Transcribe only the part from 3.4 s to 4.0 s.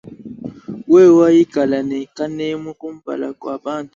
bantu.